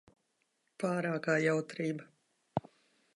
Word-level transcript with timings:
Pārākā 0.83 1.37
jautrība. 1.43 2.09